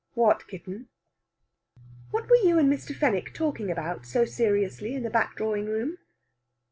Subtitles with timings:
[0.15, 0.87] "What, kitten?"
[2.09, 2.95] "What were you and Mr.
[2.95, 5.99] Fenwick talking about so seriously in the back drawing room?"